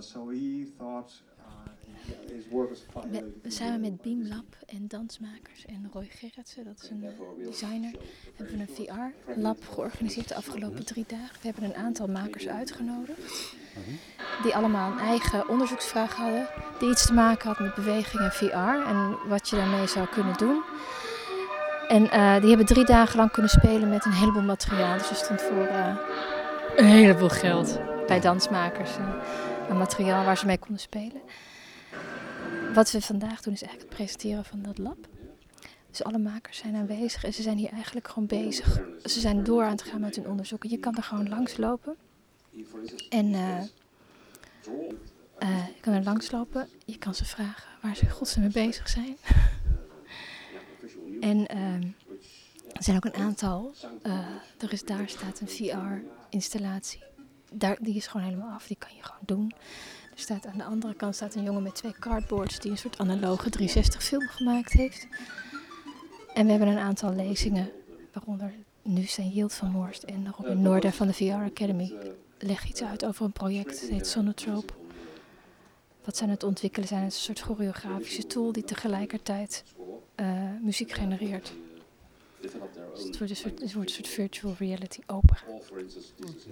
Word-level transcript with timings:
so 0.00 0.28
he 0.28 0.66
thought 0.78 1.22
uh, 1.40 2.34
his 2.34 2.48
work 2.50 2.68
was. 2.68 2.84
We, 3.10 3.50
samen 3.50 3.80
met 3.80 4.02
Beamlab 4.02 4.44
en 4.66 4.88
dansmakers 4.88 5.64
en 5.66 5.90
Roy 5.92 6.08
Gerritsen, 6.10 6.64
dat 6.64 6.82
is 6.82 6.90
een 6.90 7.04
designer, 7.44 7.94
hebben 8.34 8.56
we 8.56 8.62
een 8.62 8.88
VR-lab 8.88 9.58
georganiseerd 9.72 10.28
de 10.28 10.34
afgelopen 10.34 10.84
drie 10.84 11.04
dagen. 11.08 11.36
We 11.40 11.48
hebben 11.48 11.64
een 11.64 11.74
aantal 11.74 12.08
makers 12.08 12.48
uitgenodigd, 12.48 13.54
die 14.42 14.54
allemaal 14.54 14.92
een 14.92 14.98
eigen 14.98 15.48
onderzoeksvraag 15.48 16.14
hadden, 16.14 16.48
die 16.78 16.90
iets 16.90 17.06
te 17.06 17.12
maken 17.12 17.48
had 17.48 17.58
met 17.58 17.74
beweging 17.74 18.22
en 18.22 18.32
VR 18.32 18.88
en 18.88 19.28
wat 19.28 19.48
je 19.48 19.56
daarmee 19.56 19.86
zou 19.86 20.06
kunnen 20.06 20.36
doen. 20.36 20.62
En 21.88 22.02
uh, 22.02 22.40
die 22.40 22.48
hebben 22.48 22.66
drie 22.66 22.84
dagen 22.84 23.16
lang 23.16 23.30
kunnen 23.30 23.50
spelen 23.50 23.88
met 23.88 24.04
een 24.04 24.12
heleboel 24.12 24.42
materiaal. 24.42 24.98
Dus 24.98 25.10
er 25.10 25.16
stond 25.16 25.42
voor 25.42 25.66
uh, 25.66 25.96
een 26.76 26.84
heleboel 26.84 27.28
geld 27.28 27.78
bij 28.06 28.20
dansmakers. 28.20 28.96
Uh, 28.98 29.04
materiaal 29.74 30.24
waar 30.24 30.38
ze 30.38 30.46
mee 30.46 30.58
konden 30.58 30.80
spelen. 30.80 31.20
Wat 32.74 32.90
we 32.90 33.00
vandaag 33.00 33.40
doen 33.42 33.52
is 33.52 33.62
eigenlijk 33.62 33.90
het 33.90 33.98
presenteren 33.98 34.44
van 34.44 34.62
dat 34.62 34.78
lab. 34.78 35.08
Dus 35.90 36.04
alle 36.04 36.18
makers 36.18 36.58
zijn 36.58 36.74
aanwezig 36.74 37.24
en 37.24 37.32
ze 37.32 37.42
zijn 37.42 37.58
hier 37.58 37.72
eigenlijk 37.72 38.08
gewoon 38.08 38.26
bezig. 38.26 38.80
Ze 39.04 39.20
zijn 39.20 39.44
door 39.44 39.64
aan 39.64 39.70
het 39.70 39.82
gaan 39.82 40.00
met 40.00 40.16
hun 40.16 40.28
onderzoeken. 40.28 40.70
Je 40.70 40.78
kan 40.78 40.96
er 40.96 41.02
gewoon 41.02 41.28
langs 41.28 41.56
lopen. 41.56 41.96
En 43.08 43.28
je 45.38 45.80
kan 45.80 45.94
er 45.94 46.04
langs 46.04 46.30
lopen. 46.30 46.68
Je 46.84 46.98
kan 46.98 47.14
ze 47.14 47.24
vragen 47.24 47.70
waar 47.82 47.96
ze 47.96 48.10
godsnaam 48.10 48.44
mee 48.44 48.66
bezig 48.66 48.88
zijn. 48.88 49.16
En 51.20 51.38
uh, 51.56 51.74
er 52.72 52.82
zijn 52.82 52.96
ook 52.96 53.04
een 53.04 53.14
aantal. 53.14 53.74
Uh, 54.02 54.18
er 54.58 54.72
is, 54.72 54.84
daar 54.84 55.08
staat 55.08 55.40
een 55.40 55.48
VR-installatie. 55.48 57.02
Die 57.58 57.94
is 57.94 58.06
gewoon 58.06 58.26
helemaal 58.26 58.52
af, 58.52 58.66
die 58.66 58.76
kan 58.76 58.94
je 58.96 59.02
gewoon 59.02 59.22
doen. 59.26 59.52
Er 60.14 60.22
staat 60.22 60.46
aan 60.46 60.58
de 60.58 60.64
andere 60.64 60.94
kant 60.94 61.14
staat 61.14 61.34
een 61.34 61.42
jongen 61.42 61.62
met 61.62 61.74
twee 61.74 61.92
cardboards 61.92 62.58
die 62.58 62.70
een 62.70 62.78
soort 62.78 62.98
analoge 62.98 63.50
360 63.50 64.02
film 64.02 64.28
gemaakt 64.28 64.72
heeft. 64.72 65.06
En 66.34 66.44
we 66.44 66.50
hebben 66.50 66.68
een 66.68 66.78
aantal 66.78 67.14
lezingen, 67.14 67.70
waaronder 68.12 68.52
nu 68.82 69.02
zijn 69.02 69.28
Yield 69.28 69.52
van 69.52 69.70
Moorst 69.70 70.02
en 70.02 70.34
Robin 70.36 70.62
Noorder 70.62 70.92
van 70.92 71.06
de 71.06 71.12
VR 71.12 71.32
Academy. 71.32 71.92
Leg 72.38 72.68
iets 72.68 72.82
uit 72.82 73.04
over 73.04 73.24
een 73.24 73.32
project, 73.32 73.80
heet 73.80 74.06
Sonotrope. 74.06 74.72
Wat 76.04 76.20
aan 76.20 76.28
het 76.28 76.42
ontwikkelen 76.42 76.88
zijn, 76.88 77.04
het 77.04 77.14
een 77.14 77.18
soort 77.18 77.40
choreografische 77.40 78.26
tool 78.26 78.52
die 78.52 78.64
tegelijkertijd 78.64 79.64
uh, 80.16 80.26
muziek 80.62 80.92
genereert. 80.92 81.52
Dus 82.94 83.04
het 83.04 83.18
wordt, 83.18 83.30
een 83.30 83.36
soort, 83.36 83.60
het 83.60 83.72
wordt 83.72 83.88
een 83.88 83.94
soort 83.94 84.08
virtual 84.08 84.54
reality 84.58 85.00
opera. 85.06 85.40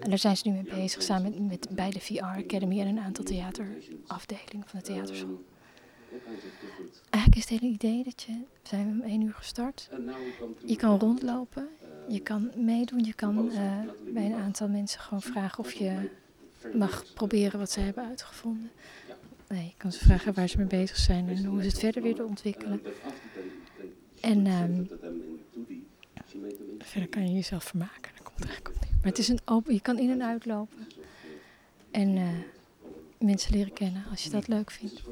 En 0.00 0.08
daar 0.08 0.18
zijn 0.18 0.36
ze 0.36 0.48
nu 0.48 0.54
mee 0.54 0.74
bezig, 0.74 1.02
samen 1.02 1.30
met, 1.30 1.48
met 1.48 1.68
bij 1.74 1.90
de 1.90 2.00
VR 2.00 2.22
Academy 2.22 2.80
en 2.80 2.86
een 2.86 2.98
aantal 2.98 3.24
theaterafdelingen 3.24 4.66
van 4.66 4.78
de 4.78 4.84
theaterschool. 4.84 5.42
Eigenlijk 7.10 7.36
is 7.36 7.50
het 7.50 7.60
hele 7.60 7.72
idee 7.72 8.04
dat 8.04 8.22
je, 8.22 8.32
we 8.32 8.68
zijn 8.68 8.86
om 8.88 9.00
één 9.00 9.20
uur 9.20 9.34
gestart, 9.34 9.88
je 10.66 10.76
kan 10.76 10.98
rondlopen, 10.98 11.68
je 12.08 12.20
kan 12.20 12.50
meedoen, 12.56 13.04
je 13.04 13.14
kan 13.14 13.46
uh, 13.46 13.80
bij 14.12 14.24
een 14.24 14.34
aantal 14.34 14.68
mensen 14.68 15.00
gewoon 15.00 15.22
vragen 15.22 15.58
of 15.58 15.72
je 15.72 16.10
mag 16.74 17.04
proberen 17.14 17.58
wat 17.58 17.70
ze 17.70 17.80
hebben 17.80 18.04
uitgevonden. 18.04 18.70
Nee, 19.48 19.64
je 19.64 19.74
kan 19.76 19.92
ze 19.92 19.98
vragen 19.98 20.34
waar 20.34 20.48
ze 20.48 20.56
mee 20.56 20.66
bezig 20.66 20.96
zijn 20.96 21.28
en 21.28 21.44
hoe 21.44 21.60
ze 21.60 21.66
het 21.66 21.78
verder 21.78 22.02
willen 22.02 22.26
ontwikkelen. 22.26 22.82
En 24.20 24.46
um, 24.46 24.88
verder 26.84 27.08
kan 27.08 27.26
je 27.26 27.32
jezelf 27.32 27.64
vermaken. 27.64 28.12
Dat 28.16 28.22
komt 28.22 28.44
eigenlijk 28.44 28.76
op. 28.76 28.80
Maar 28.80 29.12
het 29.12 29.18
is 29.18 29.28
een 29.28 29.40
open, 29.44 29.74
je 29.74 29.80
kan 29.80 29.98
in 29.98 30.10
en 30.10 30.22
uitlopen. 30.22 30.86
En 31.90 32.16
uh, 32.16 32.28
mensen 33.18 33.52
leren 33.52 33.72
kennen 33.72 34.04
als 34.10 34.24
je 34.24 34.30
dat 34.30 34.48
leuk 34.48 34.70
vindt. 34.70 35.02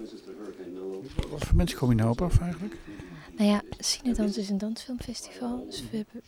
Wat 1.31 1.45
voor 1.45 1.57
mensen 1.57 1.79
kom 1.79 1.89
je 1.89 1.95
nou 1.95 2.11
op 2.11 2.23
af 2.23 2.41
eigenlijk? 2.41 2.77
Nou 3.37 3.51
ja, 3.51 3.63
Cinedans 3.79 4.39
is 4.39 4.49
een 4.49 4.59
dansfilmfestival. 4.59 5.67
Dus 5.67 5.81
we 5.91 5.97
hebben, 5.97 6.23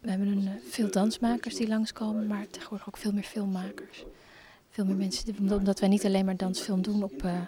we 0.00 0.10
hebben 0.10 0.26
een, 0.28 0.42
uh, 0.42 0.50
veel 0.68 0.90
dansmakers 0.90 1.54
die 1.54 1.68
langskomen, 1.68 2.26
maar 2.26 2.46
tegenwoordig 2.50 2.88
ook 2.88 2.96
veel 2.96 3.12
meer 3.12 3.22
filmmakers. 3.22 4.04
Veel 4.70 4.84
meer 4.84 4.96
mensen, 4.96 5.36
omdat 5.50 5.80
wij 5.80 5.88
niet 5.88 6.04
alleen 6.04 6.24
maar 6.24 6.36
dansfilm 6.36 6.82
doen 6.82 7.02
op 7.02 7.24
uh, 7.24 7.40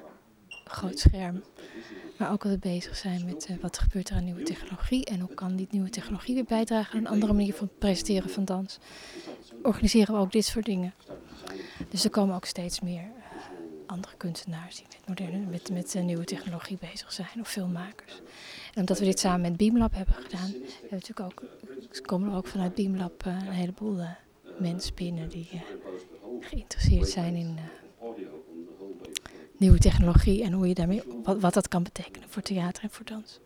groot 0.72 0.98
scherm. 0.98 1.42
Maar 2.16 2.32
ook 2.32 2.42
we 2.42 2.58
bezig 2.58 2.96
zijn 2.96 3.24
met 3.24 3.48
uh, 3.50 3.56
wat 3.60 3.78
gebeurt 3.78 4.08
er 4.08 4.16
aan 4.16 4.24
nieuwe 4.24 4.42
technologie 4.42 5.04
en 5.04 5.20
hoe 5.20 5.34
kan 5.34 5.56
die 5.56 5.66
nieuwe 5.70 5.90
technologie 5.90 6.34
weer 6.34 6.44
bijdragen 6.44 6.98
aan 6.98 7.04
een 7.04 7.10
andere 7.12 7.32
manier 7.32 7.54
van 7.54 7.70
presenteren 7.78 8.30
van 8.30 8.44
dans. 8.44 8.78
Organiseren 9.62 10.14
we 10.14 10.20
ook 10.20 10.32
dit 10.32 10.44
soort 10.44 10.64
dingen. 10.64 10.94
Dus 11.88 12.04
er 12.04 12.10
komen 12.10 12.34
ook 12.34 12.44
steeds 12.44 12.80
meer 12.80 13.02
uh, 13.02 13.22
andere 13.86 14.16
kunstenaars 14.16 14.76
die 14.76 14.86
met, 14.88 15.08
moderne, 15.08 15.46
met, 15.46 15.70
met 15.70 15.94
uh, 15.94 16.02
nieuwe 16.02 16.24
technologie 16.24 16.78
bezig 16.90 17.12
zijn 17.12 17.40
of 17.40 17.48
filmmakers. 17.48 18.20
En 18.74 18.80
omdat 18.80 18.98
we 18.98 19.04
dit 19.04 19.18
samen 19.18 19.40
met 19.40 19.56
Beamlab 19.56 19.94
hebben 19.94 20.14
gedaan, 20.14 20.50
hebben 20.50 20.88
natuurlijk 20.90 21.20
ook, 21.20 21.42
komen 22.02 22.30
er 22.30 22.36
ook 22.36 22.46
vanuit 22.46 22.74
Beamlab 22.74 23.24
een 23.24 23.48
heleboel 23.48 24.00
mensen 24.58 24.94
binnen 24.94 25.28
die 25.28 25.62
geïnteresseerd 26.40 27.08
zijn 27.08 27.34
in 27.34 27.58
nieuwe 29.62 29.78
technologie 29.78 30.42
en 30.42 30.52
hoe 30.52 30.68
je 30.68 30.74
daarmee, 30.74 31.02
wat, 31.24 31.40
wat 31.40 31.54
dat 31.54 31.68
kan 31.68 31.82
betekenen 31.82 32.28
voor 32.28 32.42
theater 32.42 32.82
en 32.82 32.90
voor 32.90 33.04
dans. 33.04 33.40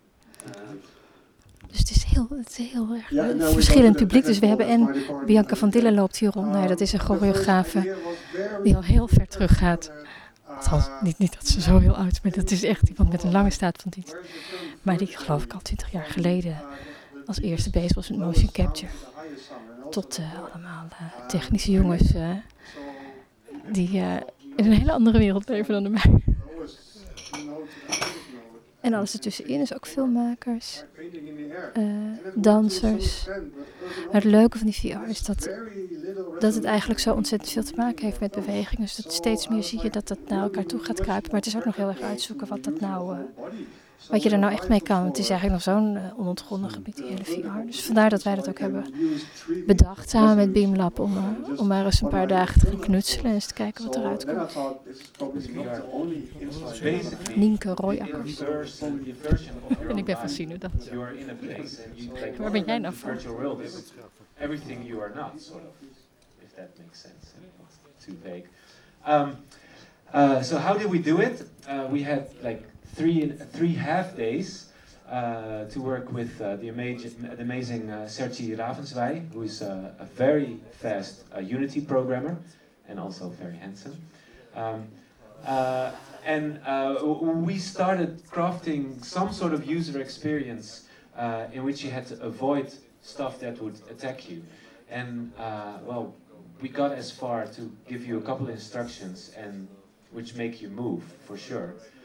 Dus 1.69 1.79
het 1.79 1.91
is 1.91 2.05
heel, 2.05 2.27
het 2.31 2.59
is 2.59 2.71
heel 2.71 2.95
erg 2.95 3.11
ja, 3.11 3.25
nou, 3.25 3.53
verschillend 3.53 3.97
publiek. 3.97 4.25
Dus 4.25 4.39
we 4.39 4.47
hebben 4.47 4.67
en 4.67 4.97
Bianca 5.27 5.57
van 5.57 5.71
Dillen 5.71 5.95
loopt 5.95 6.17
hier 6.17 6.31
rond. 6.31 6.47
Nou, 6.47 6.67
dat 6.67 6.81
is 6.81 6.93
een 6.93 7.01
choreografe 7.01 7.97
die 8.63 8.77
al 8.77 8.83
heel 8.83 9.09
ver 9.09 9.29
terug 9.29 9.59
gaat. 9.59 9.91
Althans, 10.47 10.89
niet, 11.01 11.19
niet 11.19 11.35
dat 11.35 11.49
ze 11.49 11.61
zo 11.61 11.79
heel 11.79 11.97
oud 11.97 12.13
is, 12.13 12.21
maar 12.21 12.33
dat 12.33 12.51
is 12.51 12.63
echt 12.63 12.89
iemand 12.89 13.11
met 13.11 13.23
een 13.23 13.33
lange 13.33 13.51
staat 13.51 13.83
van 13.83 13.91
dienst. 13.91 14.17
Maar 14.83 14.97
die 14.97 15.07
geloof 15.07 15.45
ik 15.45 15.53
al 15.53 15.61
twintig 15.63 15.93
jaar 15.93 16.05
geleden 16.05 16.61
als 17.27 17.41
eerste 17.41 17.71
bezig 17.71 17.95
was 17.95 18.09
met 18.09 18.19
motion 18.19 18.53
capture. 18.53 18.93
Tot 19.91 20.19
uh, 20.19 20.27
allemaal 20.53 20.87
uh, 20.91 21.27
technische 21.27 21.71
jongens 21.71 22.15
uh, 22.15 22.31
die 23.73 24.03
in 24.57 24.65
een 24.65 24.73
hele 24.73 24.93
andere 24.93 25.19
wereld 25.19 25.49
leven 25.49 25.73
dan 25.73 25.83
de 25.83 25.89
mij. 25.89 26.23
En 28.81 28.95
alles 28.95 29.13
ertussenin 29.13 29.61
is 29.61 29.75
ook 29.75 29.87
filmmakers, 29.87 30.85
uh, 31.79 31.85
dansers. 32.35 33.27
Het 34.11 34.25
leuke 34.25 34.59
van 34.59 34.67
die 34.67 34.77
VR 34.77 35.09
is 35.09 35.23
dat, 35.23 35.51
dat 36.39 36.55
het 36.55 36.65
eigenlijk 36.65 37.01
zo 37.01 37.15
ontzettend 37.15 37.53
veel 37.53 37.63
te 37.63 37.75
maken 37.77 38.05
heeft 38.05 38.21
met 38.21 38.35
beweging. 38.35 38.81
Dus 38.81 38.97
dat 38.97 39.13
steeds 39.13 39.49
meer 39.49 39.63
zie 39.63 39.83
je 39.83 39.91
dat 39.91 40.09
dat 40.09 40.19
naar 40.29 40.43
elkaar 40.43 40.67
toe 40.67 40.81
gaat 40.81 41.01
kruipen. 41.01 41.31
Maar 41.31 41.41
het 41.41 41.49
is 41.49 41.57
ook 41.57 41.65
nog 41.65 41.77
heel 41.77 41.89
erg 41.89 42.01
uitzoeken 42.01 42.47
wat 42.47 42.65
dat 42.65 42.81
nou... 42.81 43.17
Uh, 43.17 43.23
wat 44.11 44.23
je 44.23 44.31
er 44.31 44.39
nou 44.39 44.53
echt 44.53 44.69
mee 44.69 44.83
kan. 44.83 44.97
Want 44.97 45.09
het 45.09 45.19
is 45.19 45.31
eigenlijk 45.31 45.67
nog 45.67 45.77
zo'n 45.77 45.95
uh, 45.95 46.19
onontgonnen 46.19 46.71
gebied, 46.71 46.97
die 46.97 47.07
hele 47.07 47.25
VR. 47.25 47.67
Dus 47.67 47.83
vandaar 47.83 48.11
dat 48.11 48.23
wij 48.23 48.35
dat 48.35 48.49
ook 48.49 48.59
hebben 48.59 48.85
bedacht 49.67 50.11
samen 50.11 50.37
met 50.37 50.53
Beamlab 50.53 50.99
om, 50.99 51.17
uh, 51.17 51.61
om 51.61 51.67
maar 51.67 51.85
eens 51.85 52.01
een 52.01 52.09
paar 52.09 52.29
dagen 52.29 52.61
te 52.61 52.67
gaan 52.67 52.79
knutselen 52.79 53.25
en 53.25 53.33
eens 53.33 53.47
te 53.47 53.55
kijken 53.55 53.85
wat 53.85 53.97
eruit 53.97 54.25
komt. 54.25 54.57
Nienke 57.37 57.71
Royakkers. 57.75 58.41
En 59.89 59.97
ik 59.97 60.05
ben 60.05 60.17
van 60.17 60.29
Sinudans. 60.29 60.89
Waar 62.39 62.51
ben 62.51 62.65
jij 62.65 62.79
nou 62.79 62.95
van? 62.95 63.19
Everything 64.39 64.87
you 64.87 65.01
are 65.01 65.15
not, 65.15 65.41
sort 65.41 65.63
of, 65.63 65.75
if 66.43 66.55
that 66.55 66.69
makes 66.79 67.01
sense. 67.01 67.35
Too 68.05 68.15
vague. 68.23 68.47
Um, 69.09 69.37
uh, 70.13 70.43
so 70.43 70.59
how 70.59 70.79
did 70.79 70.91
we 70.91 71.01
do 71.01 71.21
it? 71.21 71.47
Uh, 71.69 71.87
we 71.91 72.03
had 72.03 72.29
like 72.43 72.63
three 72.95 73.29
three 73.29 73.75
half 73.75 74.17
days 74.17 74.67
uh, 75.11 75.67
to 75.67 75.81
work 75.81 76.13
with 76.13 76.41
uh, 76.41 76.57
the, 76.57 76.69
amazing, 76.69 77.15
the 77.23 77.43
amazing 77.43 77.91
uh, 77.91 78.09
Sergi 78.09 78.57
Ravenswij, 78.57 79.33
who 79.33 79.43
is 79.43 79.63
a 79.63 80.09
very 80.15 80.59
fast 80.73 81.25
uh, 81.35 81.41
Unity 81.41 81.81
programmer 81.81 82.37
and 82.89 82.99
also 82.99 83.29
very 83.29 83.57
handsome. 83.57 83.97
Um, 84.55 84.89
uh, 85.47 85.93
and 86.25 86.61
uh, 86.67 86.99
we 87.05 87.59
started 87.59 88.21
crafting 88.25 89.05
some 89.05 89.33
sort 89.33 89.53
of 89.55 89.65
user 89.65 90.01
experience 90.01 90.89
in 91.53 91.63
which 91.63 91.85
you 91.85 91.91
had 91.91 92.07
to 92.07 92.21
avoid 92.21 92.73
stuff 93.01 93.39
that 93.39 93.63
would 93.63 93.81
attack 93.89 94.29
you. 94.29 94.43
And 94.91 95.33
well, 95.85 96.15
we 96.61 96.69
got 96.69 96.93
as 96.93 97.13
far 97.13 97.47
to 97.47 97.71
give 97.89 98.05
you 98.05 98.19
a 98.19 98.23
couple 98.23 98.49
instructions 98.49 99.33
and 99.37 99.69
which 100.11 100.35
make 100.35 100.61
you 100.61 100.69
move 100.69 101.05
for 101.27 101.37
sure 101.37 101.75
uh, 101.79 101.96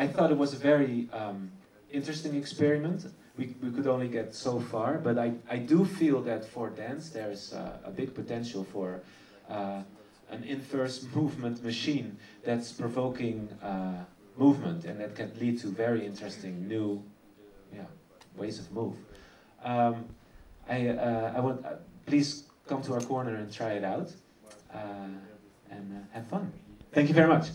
I 0.00 0.06
thought 0.06 0.30
it 0.30 0.38
was 0.38 0.52
a 0.54 0.56
very 0.56 1.08
um, 1.12 1.50
interesting 1.90 2.34
experiment. 2.34 3.06
We, 3.36 3.54
we 3.62 3.70
could 3.70 3.86
only 3.86 4.08
get 4.08 4.34
so 4.34 4.60
far, 4.60 4.98
but 4.98 5.18
I, 5.18 5.32
I 5.50 5.56
do 5.58 5.84
feel 5.84 6.20
that 6.22 6.44
for 6.44 6.70
dance 6.70 7.10
there's 7.10 7.52
uh, 7.52 7.78
a 7.84 7.90
big 7.90 8.14
potential 8.14 8.64
for 8.64 9.00
uh, 9.48 9.82
an 10.30 10.44
inverse 10.44 11.06
movement 11.14 11.62
machine 11.64 12.16
that's 12.44 12.72
provoking 12.72 13.48
uh, 13.62 14.04
movement 14.36 14.84
and 14.84 15.00
that 15.00 15.14
can 15.14 15.32
lead 15.40 15.60
to 15.60 15.68
very 15.68 16.06
interesting 16.06 16.66
new 16.68 17.02
yeah, 17.74 17.82
ways 18.36 18.58
of 18.58 18.70
move. 18.72 18.94
Um, 19.64 20.06
I, 20.68 20.88
uh, 20.88 21.32
I 21.36 21.40
want, 21.40 21.66
uh, 21.66 21.74
please 22.06 22.44
come 22.68 22.82
to 22.82 22.94
our 22.94 23.00
corner 23.00 23.34
and 23.34 23.52
try 23.52 23.72
it 23.72 23.84
out 23.84 24.12
and 25.70 26.06
have 26.12 26.26
fun. 26.26 26.52
Thank 26.92 27.08
you 27.08 27.14
very 27.14 27.28
much. 27.28 27.48